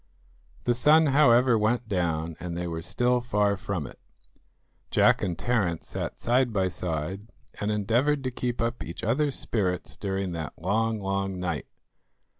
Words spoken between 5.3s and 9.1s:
Terence sat side by side, and endeavoured to keep up each